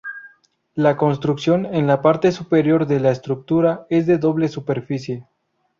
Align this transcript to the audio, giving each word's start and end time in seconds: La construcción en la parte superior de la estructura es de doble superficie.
La 0.73 0.97
construcción 0.97 1.67
en 1.67 1.85
la 1.85 2.01
parte 2.01 2.31
superior 2.31 2.87
de 2.87 2.99
la 2.99 3.11
estructura 3.11 3.85
es 3.91 4.07
de 4.07 4.17
doble 4.17 4.47
superficie. 4.47 5.27